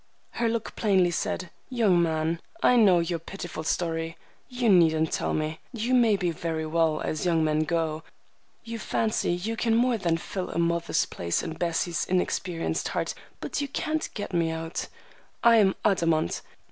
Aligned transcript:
Her 0.31 0.49
look 0.49 0.75
plainly 0.75 1.11
said: 1.11 1.51
"Young 1.69 2.01
man, 2.01 2.41
I 2.63 2.75
know 2.75 2.97
your 3.01 3.19
pitiful 3.19 3.63
story. 3.63 4.17
You 4.49 4.67
needn't 4.67 5.11
tell 5.11 5.31
me. 5.31 5.59
You 5.73 5.93
may 5.93 6.15
be 6.15 6.31
very 6.31 6.65
well 6.65 7.01
as 7.01 7.23
young 7.23 7.43
men 7.43 7.59
go, 7.65 8.01
you 8.63 8.79
fancy 8.79 9.31
you 9.31 9.55
can 9.55 9.75
more 9.75 9.99
than 9.99 10.17
fill 10.17 10.49
a 10.49 10.57
mother's 10.57 11.05
place 11.05 11.43
in 11.43 11.53
Bessie's 11.53 12.03
inexperienced 12.05 12.87
heart, 12.87 13.13
but 13.41 13.61
you 13.61 13.67
can't 13.67 14.09
get 14.15 14.33
me 14.33 14.49
out. 14.49 14.87
I 15.43 15.57
am 15.57 15.75
Adamant. 15.85 16.41